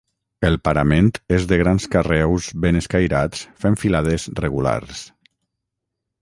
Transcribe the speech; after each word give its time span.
El 0.47 0.55
parament 0.67 1.11
és 1.35 1.43
de 1.51 1.59
grans 1.61 1.85
carreus 1.95 2.47
ben 2.63 2.79
escairats 2.79 3.45
fent 3.65 3.79
filades 3.83 4.27
regulars. 4.41 5.05